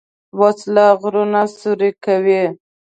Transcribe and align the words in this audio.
وسله 0.39 0.85
غرونه 1.01 1.41
سوری 1.57 1.89
کوي 2.03 2.43